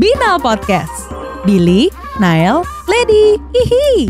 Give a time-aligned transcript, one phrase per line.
[0.00, 1.12] Binal Podcast.
[1.44, 4.08] Billy, Nael, Lady, hihi.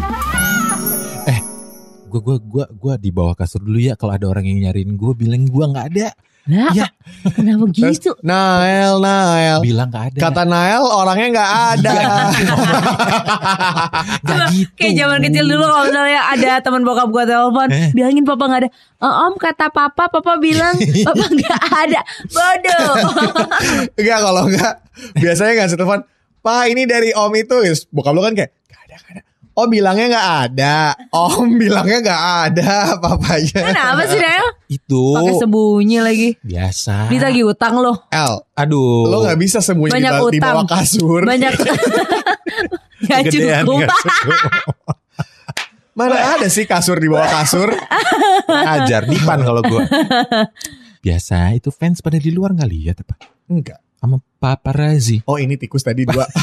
[2.06, 5.12] Gue gua gua gua di bawah kasur dulu ya kalau ada orang yang nyariin gue
[5.18, 6.14] bilang gue nggak ada.
[6.50, 6.86] Nah, Ya.
[7.30, 8.10] kenapa gitu?
[8.21, 9.58] Nael, Nael.
[9.60, 10.18] Bilang nggak ada.
[10.18, 11.92] Kata Nael orangnya nggak ada.
[14.21, 14.71] Nggak gitu.
[14.74, 17.91] Kayak zaman kecil dulu kalau misalnya ada teman bokap gua telepon, Eh.
[17.92, 18.70] bilangin papa nggak ada.
[18.98, 20.74] "Eh, om kata papa, papa bilang
[21.06, 22.01] papa nggak ada.
[22.27, 22.92] Bodoh.
[23.95, 24.74] Enggak kalau enggak.
[25.14, 26.01] Biasanya nggak telepon.
[26.41, 27.56] Pak ini dari Om itu.
[27.89, 29.23] Bokap lu kan kayak nggak ada nggak ada.
[29.60, 30.77] Oh bilangnya nggak ada.
[31.12, 33.60] Om bilangnya nggak ada papanya.
[33.66, 34.48] Kenapa sih Nael?
[34.66, 36.28] Itu Pakai sembunyi lagi.
[36.41, 37.12] biasa.
[37.12, 38.09] Ditagih utang loh.
[38.09, 39.05] El, Aduh.
[39.05, 40.55] lo nggak bisa sembunyi di, Banyak ba- di utang.
[40.56, 41.20] bawah kasur.
[41.23, 41.52] Banyak.
[43.02, 43.77] Gak Gedean, cukup.
[43.80, 44.41] nggak cukup.
[45.91, 47.69] Mana ada sih kasur di bawah kasur?
[48.47, 49.84] Ajar dipan kalau gue.
[50.98, 53.16] Biasa itu fans pada di luar nggak lihat apa?
[53.47, 53.80] Enggak.
[53.95, 55.20] Sama paparazzi.
[55.24, 56.24] Oh ini tikus tadi dua.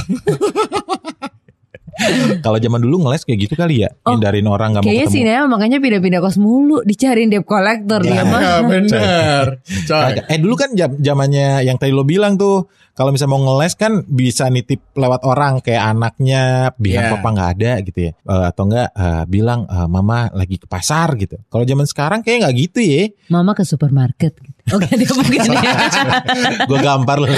[2.46, 5.20] Kalau zaman dulu ngeles kayak gitu kali ya, Oh, hindarin orang nggak mau Kayaknya si
[5.22, 5.30] ketemu.
[5.32, 8.42] Nael makanya pindah-pindah kos mulu, dicariin debt collector dia mah.
[8.42, 9.46] Ya bener.
[9.88, 10.14] Coy.
[10.28, 14.02] Eh dulu kan jam zamannya yang tadi lo bilang tuh, kalau misalnya mau ngeles kan
[14.10, 17.14] bisa nitip lewat orang kayak anaknya, bilang Iya.
[17.14, 21.14] papa nggak ada gitu ya, Eh, atau enggak eh, bilang eh, mama lagi ke pasar
[21.14, 21.38] gitu.
[21.46, 23.06] Kalau zaman sekarang kayak nggak gitu ya.
[23.30, 24.58] Mama ke supermarket gitu.
[24.74, 25.62] Oke dia mungkin ya.
[26.70, 27.30] Gue gampar loh.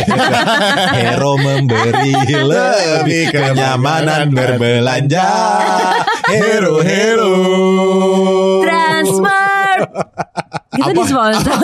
[0.96, 5.28] Hero memberi lebih kenyamanan berbelanja.
[6.26, 7.36] Hero hero.
[10.70, 11.56] Kita di sponsor.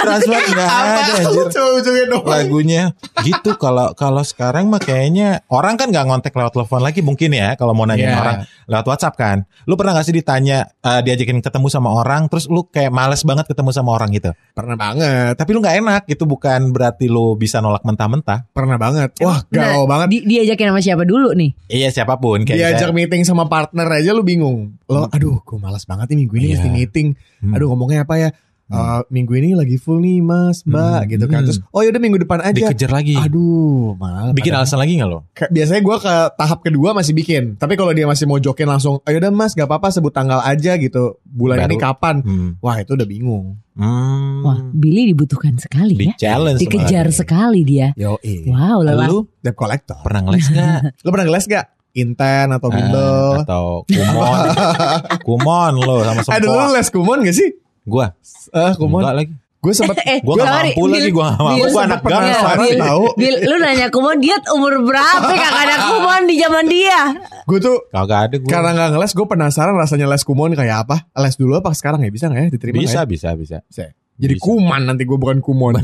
[0.00, 1.44] Transfer nggak ada anjir.
[1.44, 2.24] Ujung-ujungnya doang.
[2.24, 2.82] lagunya
[3.20, 7.54] gitu kalau kalau sekarang mah kayaknya orang kan nggak ngontek lewat telepon lagi mungkin ya
[7.54, 8.16] kalau mau nanyain Iya.
[8.16, 12.46] orang lewat WhatsApp kan lu pernah gak sih ditanya eh, diajakin ketemu sama orang terus
[12.46, 15.32] lu kayak males banget ketemu sama orang gitu Pernah banget.
[15.34, 19.12] tapi lu nggak enak itu bukan berarti lu bisa nolak mentah-mentah Pernah banget.
[19.18, 20.06] Wah galau Nah, banget.
[20.10, 21.50] Di, diajakin sama siapa dulu nih?
[21.68, 24.78] iya siapa pun kayak Diajak meeting sama partner aja lu bingung.
[24.86, 26.54] Lo aduh gue malas banget nih minggu ini Iya.
[26.56, 27.08] mesti meeting.
[27.38, 27.52] Hmm.
[27.52, 28.28] Aduh ngomongnya apa ya?
[28.68, 31.10] Eh, minggu ini lagi full nih mas mbak Hmm.
[31.10, 31.40] gitu kan.
[31.40, 31.46] Hmm.
[31.46, 32.52] Terus oh yaudah minggu depan aja.
[32.68, 34.28] dikejar lagi Aduh malah.
[34.30, 37.42] bikin padahal- alasan lagi nggak lo Kayak biasanya gue ke tahap kedua masih bikin.
[37.54, 40.76] Tapi kalau dia masih mau jokin langsung, ayo udah mas, gak apa-apa sebut tanggal aja
[40.76, 41.16] gitu.
[41.24, 41.66] Bulan Baru.
[41.66, 42.16] ini kapan?
[42.20, 42.50] hmm.
[42.58, 43.56] Wah itu udah bingung.
[43.72, 44.42] Hmm.
[44.42, 46.14] Wah, Billy dibutuhkan sekali di ya.
[46.18, 47.94] challenge Dikejar sekali dia.
[47.94, 49.06] Yo Wow, lelah.
[49.06, 49.96] lu Debt collector.
[50.02, 51.66] pernah ngeles nggak Lo pernah ngeles gak?
[51.90, 53.32] Inten atau Ah, bimbel?
[53.42, 54.38] atau kumon
[55.26, 57.48] kumon lo sama Eh dulu sempoa lu les kumon gak sih?
[57.88, 58.06] Gua
[58.52, 59.00] Eh kumon.
[59.00, 61.58] enggak lagi Gue sempet Eh, Gua gak mampu lagi, gua gak mampu.
[61.58, 62.78] Bil, Gua anak soalnya.
[62.78, 63.04] tahu.
[63.18, 67.00] Bil, lu nanya kumon dia umur berapa kakak ada kumon di zaman dia?
[67.42, 68.46] Gue tuh Kagak ada gue.
[68.46, 71.10] karena gak ngeles gue penasaran rasanya les kumon kayak apa.
[71.18, 72.10] Les dulu apa sekarang ya?
[72.14, 72.48] Bisa gak ya?
[72.54, 73.56] Diterima bisa, nggak bisa, bisa.
[73.58, 73.62] ya?
[73.66, 73.84] Bisa.
[74.18, 74.44] Jadi Bisa.
[74.46, 75.74] kuman nanti gue bukan kumon.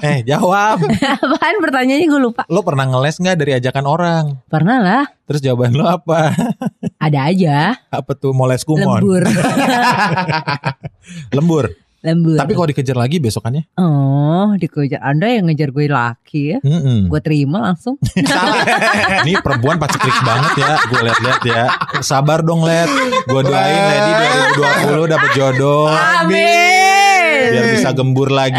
[0.00, 0.80] Eh, jawab.
[1.24, 2.42] Apaan pertanyaannya gue lupa.
[2.48, 4.24] lo pernah ngeles nggak dari ajakan orang?
[4.48, 5.04] Pernah lah.
[5.26, 6.32] Terus jawaban lo apa?
[7.04, 7.76] Ada aja.
[7.90, 9.00] apa tuh mau les kumon?
[9.00, 9.22] Lembur.
[11.36, 11.64] Lembur.
[12.00, 12.40] Lembur.
[12.40, 13.68] Tapi kalau dikejar lagi besokannya?
[13.76, 16.58] Oh, dikejar Anda yang ngejar gue laki ya.
[16.64, 17.12] Mm-mm.
[17.12, 18.00] Gue terima langsung.
[19.20, 20.80] Ini perempuan paceklik banget ya.
[20.88, 21.62] Gue liat-liat ya.
[22.00, 22.88] Sabar dong, Let.
[23.28, 24.12] Gue doain Lady
[24.56, 25.92] 2020 dapet jodoh.
[25.92, 26.79] Amin.
[27.90, 28.54] Bisa gembur lagi.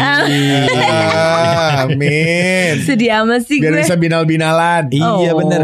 [1.82, 2.74] Amin.
[2.82, 3.80] Sedih amat sih Biar gue.
[3.80, 4.88] bisa binal-binalan.
[4.88, 5.38] iya Oh.
[5.38, 5.60] bener.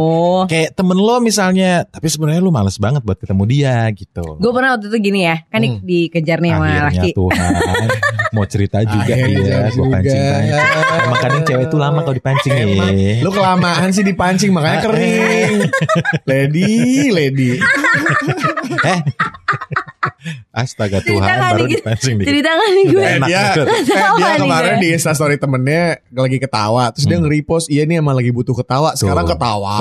[0.47, 1.85] Kayak temen lo misalnya.
[1.85, 4.37] Tapi sebenarnya lo males banget buat ketemu dia gitu.
[4.37, 5.81] Gue pernah waktu itu gini ya, kan Hmm.
[5.81, 7.11] dikejar nih sama Akhirnya laki.
[7.13, 7.51] Tuhan
[8.31, 9.89] mau cerita juga Akhirnya dia gue juga.
[9.91, 12.67] pancing pancing emang kadang cewek itu lama kalau dipancing ya
[13.19, 15.55] lu kelamaan sih dipancing makanya kering.
[16.31, 16.73] lady,
[17.11, 17.51] lady.
[18.85, 19.01] eh
[20.51, 21.79] astaga Tuhan baru nih?
[21.79, 22.29] dipancing dikit.
[22.29, 23.01] Cerita gak nih gue?
[23.01, 23.83] Eh, enak dia, eh,
[24.15, 24.81] dia kemarin gue.
[24.81, 27.25] di instastory temennya lagi ketawa Terus dia Hmm.
[27.25, 29.33] nge-repost Iya nih emang lagi butuh ketawa Sekarang Tuh.
[29.33, 29.77] ketawa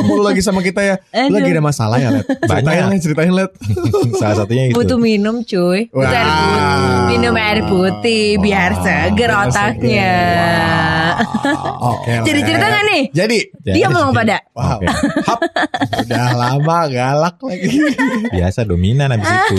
[0.00, 1.36] Mulu lagi sama kita ya Lu Aduh.
[1.36, 2.86] lagi ada masalah ya Let Ceritain Banyak.
[2.88, 3.50] Let Ceritain Let
[4.20, 6.62] salah satunya itu Butuh minum cuy Butuh air putih
[7.08, 10.12] Minum air putih Biar seger otaknya
[11.82, 12.24] Oke Let.
[12.24, 13.02] Jadi cerita gak nih?
[13.10, 14.86] Jadi Dia belum pada Wow Oke.
[15.22, 15.38] Hap.
[16.02, 17.70] Udah lama galak lagi
[18.34, 19.54] biasa dominan abis itu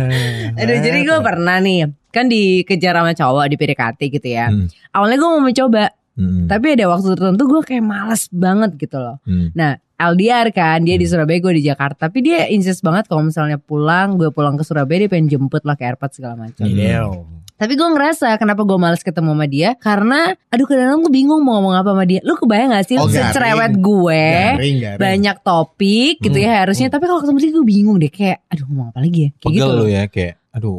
[0.60, 4.68] Aduh jadi gue pernah nih Kan dikejar sama cowok di PDKT gitu ya Hmm.
[4.90, 6.44] Awalnya gue mau mencoba Hmm.
[6.44, 9.48] Tapi ada waktu tertentu gue kayak males banget gitu loh Hmm.
[9.52, 11.12] Nah LDR kan dia di Hmm.
[11.12, 12.06] Surabaya gue di Jakarta.
[12.06, 15.72] Tapi dia insist banget kalau misalnya pulang gue pulang ke Surabaya dia pengen jemput lah
[15.72, 16.62] ke airport segala macam.
[16.62, 17.40] Hmm.
[17.52, 21.56] tapi gue ngerasa kenapa gue males ketemu sama dia karena aduh kadang-kadang gue bingung mau
[21.56, 22.18] ngomong apa sama dia.
[22.20, 22.96] Lu kebayang gak sih?
[22.96, 23.14] Oh, garing.
[23.30, 24.98] secerewet gue Garing garing.
[24.98, 28.10] banyak topik gitu Hmm, ya harusnya tapi kalau ketemu dia gue bingung deh.
[28.10, 29.30] Kayak aduh ngomong apa lagi ya?
[29.32, 29.70] Kayak Pegel gitu.
[29.70, 29.86] lu loh.
[29.88, 30.76] ya kayak aduh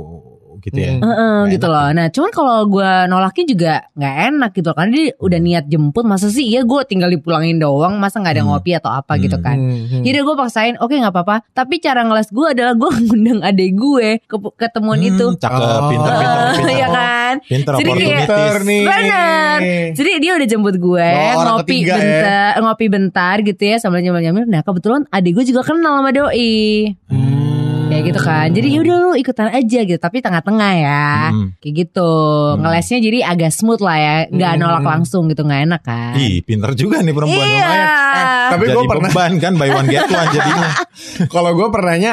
[0.63, 0.91] gitu ya.
[0.93, 1.03] Hmm.
[1.03, 1.87] Heeh, Nggak gitu enak loh.
[1.91, 6.27] Nah, cuman kalau gue nolaknya juga nggak enak gitu karena dia udah niat jemput, masa
[6.27, 8.51] sih iya gue tinggal dipulangin doang, masa nggak ada Hmm.
[8.51, 9.43] ngopi atau apa gitu Hmm.
[9.43, 9.57] kan.
[9.57, 10.03] Hmm, hmm.
[10.03, 11.35] Jadi gue paksain, oke nggak apa-apa.
[11.49, 15.25] Tapi cara ngeles gue adalah gue ngundang adek gue ke ketemuan Hmm, itu.
[15.35, 15.89] Cakep, Oh.
[15.89, 16.73] pinter, pinter, Eh, pinter.
[16.73, 17.33] Iya kan?
[17.43, 18.81] Pinter, Jadi kayak- nih.
[18.83, 19.59] Bener.
[19.91, 21.97] Jadi dia udah jemput gue Oh, ngopi ketiga ya.
[21.97, 24.45] bentar, ngopi bentar gitu ya sambil nyamil-nyamil.
[24.45, 26.93] Nah kebetulan adik gue juga kenal sama doi.
[27.09, 27.32] Hmm.
[27.93, 28.47] Kayak gitu kan.
[28.49, 29.99] Jadi yaudah lu ikutan aja gitu.
[29.99, 31.05] Tapi tengah-tengah ya.
[31.29, 31.53] Hmm.
[31.57, 32.11] Kayak gitu.
[32.57, 34.15] Ngelesnya jadi agak smooth lah ya.
[34.27, 34.59] Nggak Hmm.
[34.59, 35.41] nolak langsung gitu.
[35.41, 36.13] Nggak enak kan.
[36.15, 37.53] Ih, pinter juga nih perempuan Iya.
[37.55, 37.87] lumayan.
[38.43, 40.69] Tapi Jadi gue pernah beban kan buy one get one jadinya.
[41.33, 42.11] kalau gue pernahnya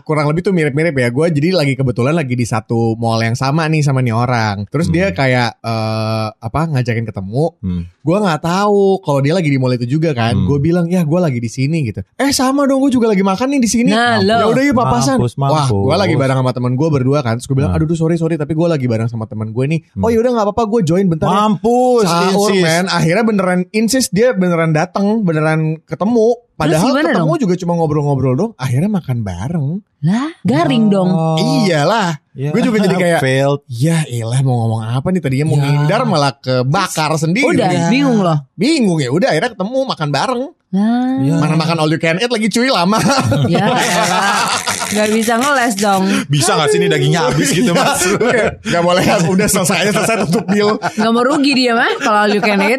[0.00, 1.08] kurang lebih tuh mirip-mirip ya.
[1.08, 4.66] Gue jadi lagi kebetulan lagi di satu mall yang sama nih sama nih orang.
[4.66, 5.16] Terus dia Hmm.
[5.16, 7.44] kayak eh, apa ngajakin ketemu.
[7.60, 7.82] Hmm.
[8.00, 10.32] Gue nggak tahu kalau dia lagi di mall itu juga kan.
[10.32, 10.46] Hmm.
[10.46, 12.00] Gue bilang ya gue lagi di sini gitu.
[12.14, 13.90] Eh sama dong gue juga lagi makan nih di sini.
[13.90, 14.50] Nah, ya lo.
[14.50, 15.19] udah yuk papasan.
[15.20, 15.84] Mampus, Wah mampus.
[15.84, 17.36] gue lagi bareng sama teman gue berdua kan.
[17.36, 17.78] Terus gue bilang Hmm.
[17.78, 19.80] aduh duh, sorry sorry tapi gue lagi bareng sama teman gue nih.
[19.92, 20.02] Hmm.
[20.02, 21.26] Oh yaudah nggak apa-apa gue join bentar.
[21.26, 21.34] ya.
[21.44, 22.62] Mampus, Sahur insist.
[22.62, 27.40] men Akhirnya beneran insist Dia beneran datang Beneran ketemu Padahal gimana ketemu dong?
[27.40, 29.68] juga cuma ngobrol-ngobrol dong Akhirnya makan bareng
[30.00, 31.08] Lah garing dong.
[31.08, 31.36] Oh.
[31.36, 32.54] Iyalah Ya.
[32.54, 33.60] Gue juga jadi kayak failed.
[33.66, 35.66] Ya elah mau ngomong apa nih Tadinya mau Ya.
[35.66, 38.38] ngindar malah kebakar sendiri Udah bingung loh.
[38.54, 41.18] Bingung ya Udah akhirnya ketemu makan bareng Lah.
[41.18, 41.34] Ya.
[41.36, 43.02] Mana makan all you can eat lagi cuy lama
[43.50, 44.46] Ya elah.
[44.90, 46.06] Gak bisa ngeles dong.
[46.26, 47.98] Bisa gak sih ini dagingnya habis gitu mas?
[48.72, 49.02] Gak boleh
[49.34, 52.62] Udah selesai aja selesai tutup bill Gak mau rugi dia mah kalau all you can
[52.62, 52.78] eat.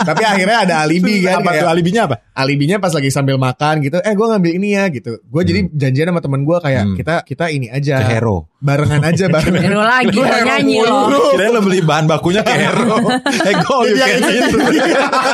[0.00, 2.16] Tapi akhirnya ada alibi kan apa tuh alibinya apa?
[2.32, 6.08] alibinya pas lagi sambil makan gitu eh gue ngambil ini ya gitu gue jadi janjian
[6.08, 6.96] sama temen gue kayak Hmm.
[6.96, 8.48] kita kita ini aja Ke Hero.
[8.56, 11.00] barengan aja barengan Hero lagi Lu lo hero nyanyi lu.
[11.30, 12.96] Kirain lo beli bahan bakunya ke Hero.
[13.48, 14.06] Eh gue iya.
[14.16, 14.52] eat.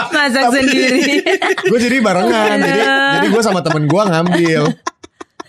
[0.08, 1.22] Masak sendiri.
[1.62, 2.80] gue jadi barengan jadi
[3.16, 4.62] jadi gue sama temen gue ngambil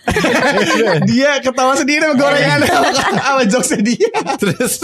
[1.10, 2.60] dia ketawa sendiri sama gorengan.
[3.18, 4.10] Sama jokesnya dia.
[4.36, 4.74] Terus?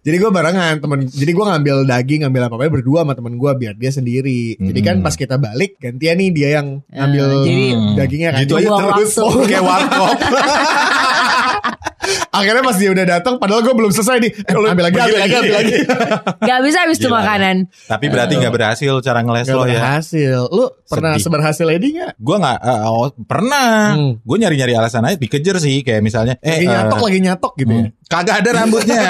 [0.00, 3.52] Jadi gue barengan temen jadi gue ngambil daging ngambil apa apa berdua sama temen gue
[3.52, 4.56] biar dia sendiri.
[4.56, 5.04] Jadi kan Hmm.
[5.04, 8.40] pas kita balik gantian nih dia yang ngambil Eh, jadi- dagingnya kan.
[8.40, 9.12] Gitu aja terus.
[9.20, 10.16] Oh, kayak warkop.
[12.30, 15.34] akhirnya pas dia udah datang padahal gue belum selesai nih Eh, ambil lagi ambil lagi
[15.36, 15.74] ambil lagi
[16.48, 17.56] Gak bisa habis tuh makanan.
[17.86, 19.78] Tapi berarti nggak berhasil cara ngeles Gak lo ya.
[19.82, 21.24] berhasil Lu pernah Sedih.
[21.26, 22.12] seberhasil Edi gak?
[22.18, 23.94] Gue nggak eh, oh, pernah.
[23.94, 24.12] Hmm.
[24.22, 26.34] Gue nyari nyari alasan aja dikejar sih kayak misalnya.
[26.40, 29.02] Lagi Eh nyatok eh, lagi nyatok gitu ya hmm, kagak ada rambutnya.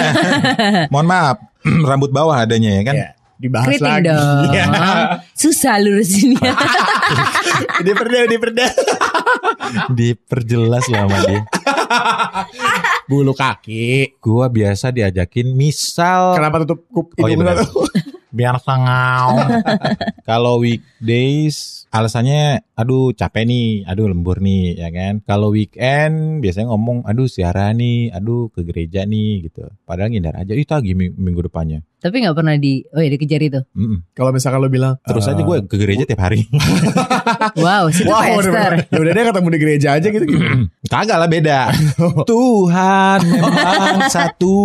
[0.92, 1.36] Mohon maaf.
[1.88, 2.94] Rambut bawah adanya ya kan.
[2.96, 3.08] Ya,
[3.40, 4.52] Dibahas Keriting lagi dong.
[4.56, 4.66] Ya.
[5.32, 6.52] Susah lurusinnya.
[7.80, 8.70] Diperdah diperdah
[9.88, 11.40] Diperjelas lah sama dia.
[13.10, 17.58] Bulu kaki Gue biasa diajakin misal Kenapa tutup kup Oh, iya benar.
[18.30, 19.42] biar sangau.
[20.28, 25.18] Kalau weekdays alasannya aduh capek nih, aduh lembur nih ya kan.
[25.26, 29.66] Kalau weekend biasanya ngomong aduh siaran nih, aduh ke gereja nih gitu.
[29.82, 31.82] Padahal ngindar aja itu lagi ming- minggu depannya.
[32.00, 33.60] Tapi gak pernah di Oh ya dikejar itu.
[33.72, 34.08] Mm-mm.
[34.10, 36.48] Kalau misalkan lu bilang Terus eh, aja gue ke gereja tiap hari.
[37.56, 38.72] Wow, situ udah, Esther.
[38.86, 40.24] ya udah deh ketemu di gereja aja gitu.
[40.86, 41.60] Kagak lah beda.
[42.30, 44.58] Tuhan memang satu.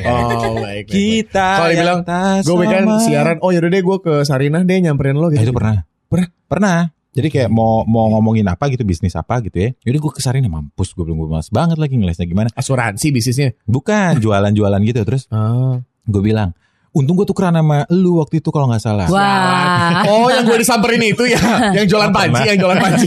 [0.00, 0.88] Oh baik.
[0.88, 2.00] Kita Kalau dibilang,
[2.40, 3.00] Gue weekend sama.
[3.00, 5.84] siaran Oh yaudah deh gue ke Sarinah deh nyamperin lo Ah, gitu itu pernah.
[6.08, 6.28] Pernah?
[6.46, 6.78] Pernah.
[7.14, 9.68] Jadi kayak mau mau ngomongin apa gitu bisnis apa gitu ya.
[9.84, 12.48] Yaudah gue kesarin mampus gue belum gue malas banget lagi ngelesnya gimana.
[12.52, 15.78] Asuransi bisnisnya Bukan jualan-jualan gitu terus Ah.
[16.04, 16.52] Gue bilang
[16.94, 19.10] untung gue tukeran sama lu waktu itu kalau nggak salah.
[19.10, 20.06] Wah.
[20.06, 21.42] Oh yang gue disamperin itu ya
[21.76, 23.06] Yang jualan panci Yang jualan panci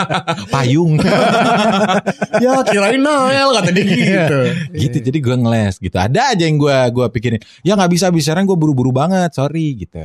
[0.54, 0.92] Payung.
[2.44, 4.38] Ya kirain Noel Kata dia gitu
[4.70, 5.96] gitu jadi gue ngeles gitu.
[5.98, 7.42] Ada aja yang gue gua pikirin.
[7.66, 9.98] Ya nggak bisa bisaran gue buru-buru banget sorry gitu.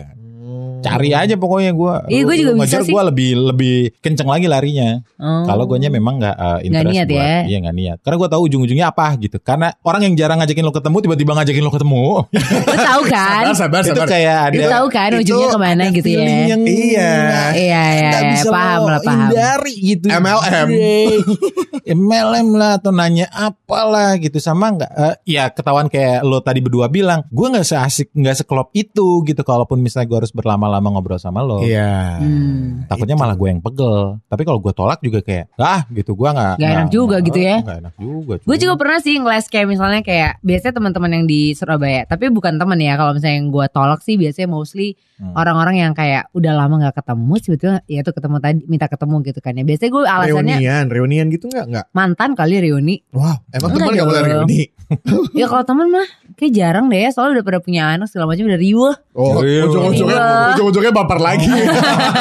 [0.80, 1.94] Cari aja pokoknya gue.
[2.10, 2.94] Iya, gua juga bisa sih.
[2.94, 5.00] Gue lebih lebih kenceng lagi larinya.
[5.20, 5.44] Oh.
[5.44, 7.38] Kalau gue memang nggak uh, interest niat buat, ya?
[7.48, 7.98] Iya nggak niat.
[8.06, 9.38] Karena gue tahu ujung-ujungnya apa gitu.
[9.42, 12.04] Karena orang yang jarang ngajakin lo ketemu tiba-tiba ngajakin lo ketemu.
[12.30, 13.44] Lu tahu kan?
[13.50, 14.56] Sabar sabar itu sabar kayak ada.
[14.56, 16.20] Lu tahu kan itu ujungnya ke mana ada gitu ya?
[16.50, 17.12] Yang Iya.
[17.12, 19.20] nggak- Iya, iya, nggak iya, bisa paham lo lah, paham.
[19.30, 20.06] Hindari gitu.
[20.10, 20.68] MLM.
[21.90, 24.92] MLM lah atau nanya apalah gitu sama nggak?
[24.92, 29.42] eh, ya ketahuan kayak lo tadi berdua bilang, gue nggak seasik nggak sekelop itu gitu.
[29.42, 30.34] Kalaupun misalnya gue harus
[30.70, 31.66] berlama-lama ngobrol sama lo.
[31.66, 32.86] Iya Hmm.
[32.86, 34.22] Takutnya malah gue yang pegel.
[34.30, 36.56] Tapi kalau gue tolak juga kayak, ah gitu gue nggak.
[36.62, 37.58] Nggak enak juga gitu ya.
[37.66, 38.34] Nggak enak juga.
[38.46, 42.62] Gue juga pernah sih ngeles kayak misalnya kayak biasanya teman-teman yang di Surabaya, tapi bukan
[42.62, 42.94] teman ya.
[43.00, 45.36] Kalau misalnya yang gue tolak sih biasanya mostly Hmm.
[45.36, 49.40] orang-orang yang kayak udah lama nggak ketemu, sebetulnya ya tuh ketemu tadi minta ketemu gitu
[49.44, 49.64] kan ya.
[49.68, 51.60] Biasanya gue alasannya Reunian Reunian gitu gak?
[51.60, 51.86] Gak nggak?
[51.92, 52.96] Mantan kali reuni.
[53.12, 54.62] Wow, emang teman nggak boleh reuni?
[55.38, 57.10] Ya kalau temen mah kayak jarang deh ya.
[57.14, 58.94] Soalnya udah pada punya anak segala macam udah riuh.
[59.14, 59.70] Oh, Iya.
[59.70, 60.18] ujung-ujungnya,
[60.56, 61.46] ujung-ujungnya baper lagi.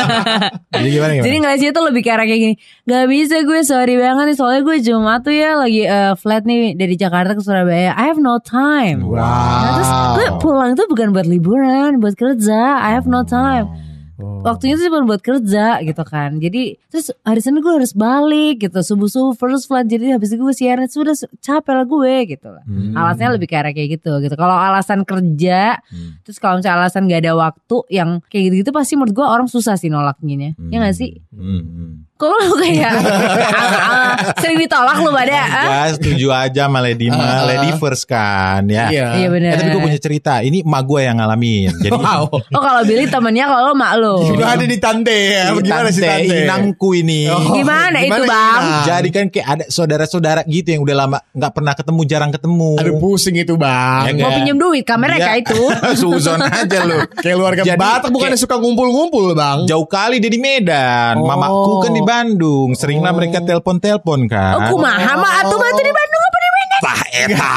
[0.74, 1.24] Jadi gimana gimana?
[1.24, 2.54] Jadi ngeliatnya tuh lebih kayak kayak gini.
[2.84, 6.76] Gak bisa gue sorry banget nih soalnya gue Jumat tuh ya lagi eh, flight nih
[6.76, 7.94] dari Jakarta ke Surabaya.
[7.94, 9.06] I have no time.
[9.06, 9.16] Wow.
[9.16, 12.84] Nah, terus gue pulang tuh bukan buat liburan, buat kerja.
[12.84, 13.70] I have no time.
[14.18, 14.42] Oh.
[14.42, 16.42] Waktunya tuh cuma buat kerja gitu kan.
[16.42, 18.82] Jadi terus hari Senin gue harus balik gitu.
[18.82, 19.86] Subuh-subuh first flight.
[19.86, 22.66] Jadi habis itu gue siaran sudah capek lah gue gitu lah.
[22.66, 22.98] Hmm.
[22.98, 24.34] Alasannya lebih kayak kayak gitu gitu.
[24.34, 26.18] Kalau alasan kerja, Hmm.
[26.26, 29.78] terus kalau misalnya alasan gak ada waktu yang kayak gitu-gitu pasti menurut gue orang susah
[29.78, 30.58] sih nolaknya.
[30.58, 31.22] Ya gak sih?
[31.30, 31.92] Hmm, hmm.
[32.18, 32.98] Kok lu kayak ah,
[33.94, 35.38] ah, sering ditolak lu pada?
[35.38, 35.66] ah?
[35.86, 37.14] Ya setuju aja sama Lady Ah.
[37.14, 38.90] mah Lady first kan ya.
[38.90, 39.06] Iya.
[39.16, 39.50] Iya bener.
[39.50, 40.32] Eh tapi gue punya cerita.
[40.40, 41.70] Ini emak gue yang ngalamin.
[41.78, 42.26] Jadi Wow.
[42.26, 44.34] Oh kalau Billy temennya kalau mak lu.
[44.34, 45.54] Udah ada di tante ya.
[45.54, 46.36] Gimana sih tante?
[46.42, 47.26] Inangku ini.
[47.28, 48.60] Oh, Gimana itu, Bang?
[48.60, 48.82] Inang?
[48.84, 52.70] Jadi kan kayak ada saudara-saudara gitu yang udah lama nggak pernah ketemu, jarang ketemu.
[52.76, 54.10] Aduh pusing itu bang.
[54.10, 55.60] Ya, Mau pinjem duit kamera Dia- kayak itu.
[56.00, 56.98] Suzon aja lu.
[57.16, 59.58] Kayak keluarga Jadi, Batak bukannya kayak- suka ngumpul-ngumpul bang.
[59.66, 61.26] Jauh kali dia di Medan, Oh.
[61.26, 62.72] mamaku kan di Bandung.
[62.72, 64.56] Seringlah mereka telepon-telepon kan.
[64.56, 66.76] Oh kumaha mah atuh mah tuh di Bandung apa di?
[66.78, 67.54] Tah eta.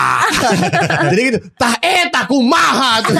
[1.12, 1.40] Jadi gitu.
[1.54, 3.16] Tah eta kumaha tuh.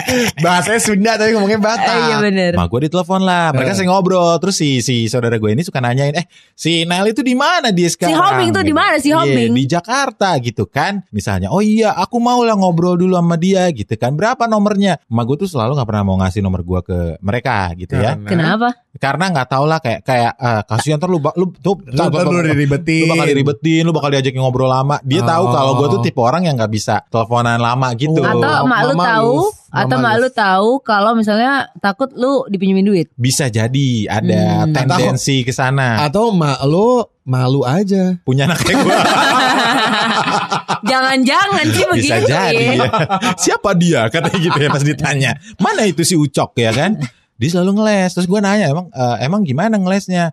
[0.44, 1.86] Bahasanya Sunda tapi ngomongnya Batak.
[1.86, 2.52] Eh, iya bener.
[2.54, 3.76] Mak gue ditelepon lah, mereka Eh.
[3.76, 4.34] sering ngobrol.
[4.38, 7.86] Terus si si saudara gue ini suka nanyain, eh si Nail itu di mana dia
[7.86, 8.16] sekarang?
[8.16, 9.50] Homing tuh di mana si Iya, Homing?
[9.52, 11.04] di Jakarta gitu kan.
[11.10, 14.12] Misalnya, oh iya aku mau lah ngobrol dulu sama dia gitu kan.
[14.12, 14.98] Berapa nomornya?
[15.06, 18.16] Mak gue tuh selalu nggak pernah mau ngasih nomor gue ke mereka gitu ya.
[18.16, 18.74] Kenapa?
[18.94, 22.24] Karena nggak tahu lah kayak kayak eh, kasihan ntar lu ba- lu tuh Lu ntar
[22.24, 23.02] lu diribetin.
[23.02, 24.98] lu bakal diribetin, lu bakal diajakin ngobrol lama.
[25.02, 25.52] Dia tahu Oh.
[25.52, 28.18] kalau gue tuh tipe orang yang nggak bisa teleponan lama gitu.
[28.18, 28.28] Oh.
[28.30, 30.28] Atau mak lu tahu lu, atau mak lu.
[30.30, 33.06] tahu kalau misalnya takut lu dipinjemin duit.
[33.14, 34.72] Bisa jadi ada Hmm.
[34.72, 36.00] tendensi ke sana.
[36.00, 38.16] Atau mak lu malu aja.
[38.20, 38.96] Punya anak kayak gue.
[40.84, 42.72] Jangan-jangan sih begitu Bisa jadi ya.
[42.76, 42.88] ya.
[43.34, 45.30] Siapa dia katanya gitu ya pas ditanya.
[45.56, 47.00] Mana itu si Ucok ya kan?
[47.34, 48.10] Dia selalu ngeles.
[48.14, 50.30] Terus gue nanya emang eh, emang gimana ngelesnya?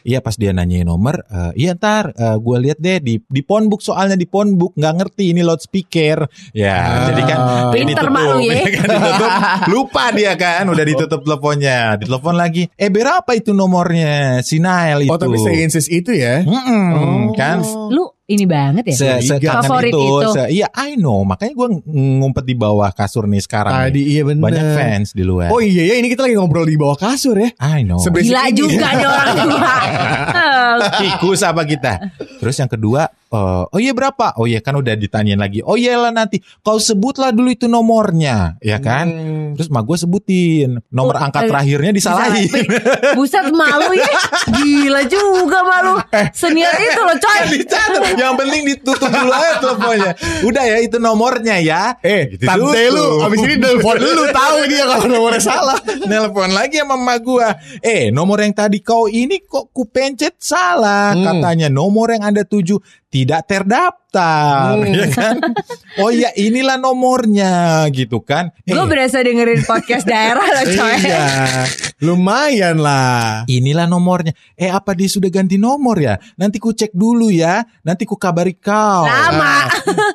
[0.00, 4.14] Iya pas dia nanyain nomor, eh, iya ntar gue lihat deh di di phonebook soalnya
[4.14, 6.26] di phonebook nggak ngerti ini loudspeaker.
[6.52, 7.06] Ya Ah.
[7.08, 7.38] jadi kan
[7.70, 8.62] Pinter ditutup, mak lu ya.
[8.76, 9.30] kan, ditutup.
[9.68, 11.78] Lupa dia kan udah ditutup teleponnya.
[11.96, 12.62] Ditelepon lagi.
[12.74, 14.42] Eh berapa itu nomornya?
[14.42, 15.12] Si Nail itu.
[15.12, 16.42] Oh tapi saya insist itu ya.
[16.42, 17.24] Mm-mm, Oh.
[17.32, 18.94] kan Lu ini banget ya.
[18.94, 20.28] se sekangen Favorit itu, itu.
[20.30, 23.74] se- iya I know makanya gue ngumpet di bawah kasur nih sekarang.
[23.74, 24.38] Tadi iya bener.
[24.40, 27.50] banyak fans di luar Oh iya ya ini kita lagi ngobrol di bawah kasur ya.
[27.58, 28.54] I know Seberisik Gila ini.
[28.54, 29.74] juga nih orang tua.
[30.96, 31.92] Tikus apa kita
[32.38, 35.96] terus yang kedua eh, oh iya berapa oh iya kan udah ditanyain lagi oh iya
[35.96, 39.52] lah nanti kau sebutlah dulu itu nomornya ya kan Hmm.
[39.52, 42.46] terus mah gue sebutin nomor Oh, angka eh, terakhirnya disalahin
[43.12, 44.06] Buset malu ya.
[44.48, 45.98] Gila juga malu.
[46.38, 47.40] Senior itu loh coy.
[48.20, 52.94] Yang penting ditutup dulu aja teleponnya udah ya itu nomornya ya Eh, Gitu tante tutup.
[52.94, 55.78] lu abis ini nelfon lu tahu dia kalau nomornya salah.
[56.06, 57.48] Nelpon lagi sama mama gua.
[57.80, 61.12] Eh, nomor yang tadi kau ini kok ku pencet salah.
[61.12, 61.24] Hmm.
[61.26, 62.78] Katanya nomor yang Anda tuju
[63.10, 63.44] tidak
[64.10, 64.92] terdaftar, Hmm.
[64.92, 65.36] ya kan?
[65.98, 68.54] Oh iya, inilah nomornya gitu kan.
[68.62, 70.96] Eh, Gue berasa dengerin podcast daerah loh coy.
[71.02, 71.26] iya.
[72.00, 73.44] Lumayan lah.
[73.44, 74.32] inilah nomornya.
[74.54, 76.16] Eh, apa dia sudah ganti nomor ya?
[76.34, 77.60] Nanti ku cek dulu ya.
[77.82, 79.04] Nanti ku kabari kau.
[79.04, 79.66] Lama.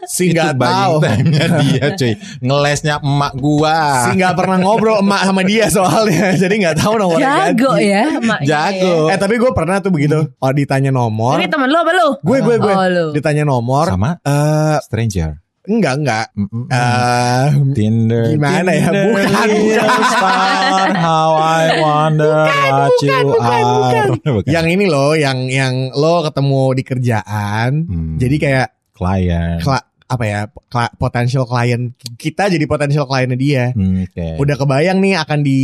[0.08, 0.94] Si Itu nggak tahu.
[1.62, 2.14] dia, cuy.
[2.40, 4.10] Ngelesnya emak gua.
[4.10, 6.34] Si nggak pernah ngobrol emak sama dia soalnya.
[6.42, 7.86] Jadi nggak tahu nomornya Jago ganti.
[7.86, 8.96] ya emaknya Jago.
[9.12, 10.18] Eh tapi gue pernah tuh begitu.
[10.40, 10.96] Oh ditanya ya.
[10.96, 11.36] nomor.
[11.38, 12.08] Ini temen lu apa lu?
[12.24, 12.74] Gue gue gue.
[12.74, 13.06] Oh, lu.
[13.14, 13.85] Ditanya nomor.
[13.88, 15.32] Sama Eh stranger.
[15.66, 16.26] enggak enggak.
[16.34, 16.70] Mm-mm.
[16.70, 18.24] Eh Tinder.
[18.32, 18.86] Gimana ya?
[18.86, 20.06] Tinder, Bukan, little bukan.
[20.12, 24.06] star, how I wonder what you are.
[24.14, 24.46] Bukan.
[24.46, 27.72] yang ini loh, yang yang lo ketemu di kerjaan.
[27.84, 28.16] Hmm.
[28.16, 29.58] Jadi kayak klien.
[29.60, 30.40] kla- apa ya?
[30.70, 31.82] Kla, potential klien
[32.14, 33.66] kita jadi potential kliennya dia.
[33.72, 34.38] Hmm, oke.
[34.38, 35.60] Udah kebayang nih akan di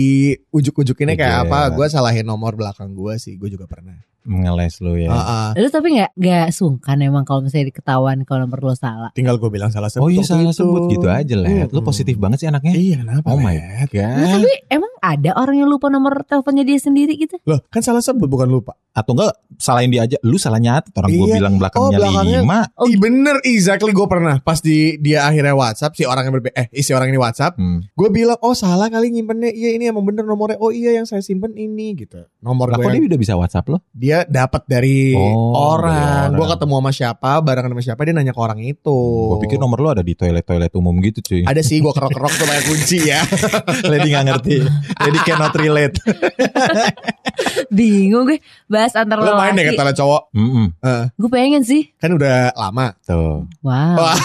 [0.49, 1.45] ujuk-ujukinnya kayak Iya.
[1.45, 1.59] apa?
[1.69, 3.37] Gue salahin nomor belakang gue sih.
[3.37, 4.01] Gue juga pernah.
[4.23, 5.09] Ngeles lu ya.
[5.09, 5.47] Heeh.
[5.57, 9.09] Lu tapi gak, gak sungkan emang kalau misalnya diketahuan kalau nomor lu salah.
[9.11, 10.03] Tinggal gue bilang salah sebut.
[10.03, 10.61] Oh iya salah itu.
[10.61, 11.49] sebut gitu aja lah.
[11.67, 11.83] Lu Mm-mm.
[11.83, 12.71] positif banget sih anaknya.
[12.71, 13.27] Iya kenapa?
[13.27, 13.87] Oh my Let?
[13.87, 14.29] Nah, god.
[14.39, 17.35] tapi emang ada orang yang lupa nomor teleponnya dia sendiri gitu?
[17.43, 18.77] Loh kan salah sebut bukan lupa.
[18.91, 20.19] Atau enggak salahin dia aja.
[20.21, 21.35] Lu salah nyatet orang gua Iya.
[21.37, 22.59] bilang belakangnya, Oh, belakangnya- lima.
[22.75, 26.51] Oh, Ih bener exactly gue pernah pas di dia akhirnya WhatsApp si orang yang berbe
[26.51, 27.79] eh si orang ini WhatsApp Hmm.
[27.87, 31.19] gue bilang oh salah kali nyimpennya iya ini emang bener nomornya oh iya yang saya
[31.19, 33.77] simpen ini gitu nomor Lah gue kok yang- dia udah bisa WhatsApp lo?
[33.93, 36.51] dia dapat dari Oh, orang dari gue orang.
[36.53, 39.89] ketemu sama siapa barengan sama siapa dia nanya ke orang itu Gua pikir nomor lu
[39.89, 41.41] ada di toilet-toilet umum gitu cuy.
[41.43, 43.21] ada sih gue kerok-kerok tuh pakai kunci ya
[43.91, 44.55] Lady nggak ngerti.
[44.93, 45.95] Jadi cannot relate.
[47.71, 50.31] Bingung gue bahas antar Lo main deh kata cowok.
[50.31, 51.91] Mm-mm, Eh, Gue pengen sih.
[51.95, 52.93] kan udah lama.
[53.01, 53.47] tuh.
[53.61, 53.95] Wow.
[53.97, 54.17] Wah.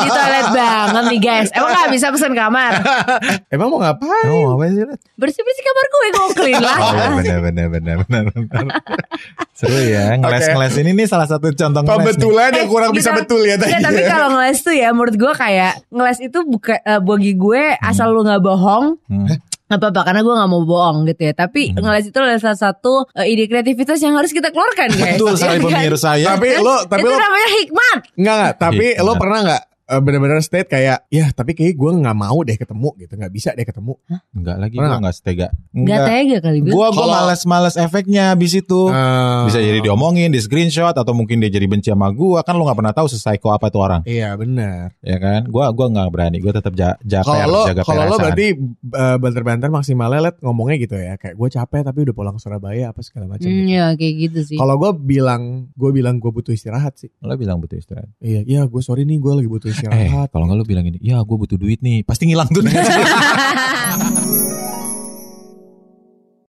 [0.00, 1.48] Di toilet banget nih guys.
[1.52, 2.72] Emang gak bisa pesen kamar?
[3.54, 4.26] Emang mau ngapain?
[4.28, 4.84] Oh, apa sih?
[5.14, 6.78] Bersih-bersih kamar gue gue clean lah.
[6.80, 8.64] Oh iya benar benar benar benar.
[9.58, 11.96] Seru ya ngeles-ngeles ini nih salah satu contoh ngeles nih.
[12.00, 13.70] Pembetulan yang Eh, kurang bisa kita- betul ya tadi.
[13.70, 17.62] Iya tapi kalau ngeles tuh ya menurut gue kayak ngeles itu bukan eh, bagi gue
[17.76, 19.28] asal lu nggak bohong Hmm.
[19.66, 21.32] nggak apa-apa karena gue nggak mau bohong gitu ya.
[21.32, 21.82] Tapi Hmm.
[21.82, 25.14] ngeles itu adalah salah satu eh, ide kreativitas yang harus kita keluarkan guys.
[25.14, 25.72] Betul sekali Iya kan?
[25.78, 26.26] pemirsa ya.
[26.34, 27.98] Tapi lo, tapi itu lo namanya hikmat.
[28.14, 31.90] Enggak enggak, tapi Iya, lo pernah enggak eh, bener-bener state kayak ya tapi kayak gue
[31.92, 33.94] nggak mau deh ketemu gitu nggak bisa deh ketemu
[34.30, 35.46] Enggak lagi Pernah gua enggak setega.
[35.70, 36.70] Gak tega kali gue.
[36.70, 38.80] Gua gua Kalau- males-males efeknya habis itu.
[38.86, 42.62] Eh, Bisa jadi diomongin, di screenshot atau mungkin dia jadi benci sama gua kan lu
[42.62, 45.46] nggak pernah tahu sesaiko apa tuh orang, iya benar ya kan?
[45.46, 49.16] Gua gua nggak berani, gua tetap ja, ja, kalau lo jaga kalau lo berarti eh,
[49.16, 53.00] banter-banter maksimalnya let ngomongnya gitu ya kayak gue capek tapi udah pulang ke Surabaya apa
[53.00, 53.72] segala macam Hmm, gitu.
[53.72, 54.56] ya kayak gitu sih.
[54.56, 55.42] kalau gue bilang
[55.72, 58.10] gue bilang gue butuh istirahat sih lo bilang butuh istirahat.
[58.18, 61.24] iya iya gue sorry nih gue lagi butuh istirahat kalau nggak lo bilang ini, ya
[61.24, 62.62] gue butuh duit nih, pasti ngilang tuh.